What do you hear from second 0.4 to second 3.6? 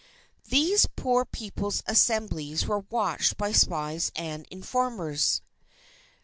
These poor people's Assemblies were watched by